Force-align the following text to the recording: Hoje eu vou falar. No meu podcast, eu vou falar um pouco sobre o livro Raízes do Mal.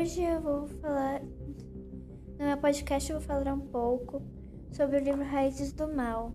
Hoje 0.00 0.22
eu 0.22 0.40
vou 0.40 0.66
falar. 0.80 1.20
No 1.20 2.46
meu 2.46 2.56
podcast, 2.56 3.12
eu 3.12 3.18
vou 3.18 3.28
falar 3.28 3.52
um 3.52 3.60
pouco 3.60 4.22
sobre 4.72 4.96
o 4.96 5.04
livro 5.04 5.22
Raízes 5.22 5.74
do 5.74 5.94
Mal. 5.94 6.34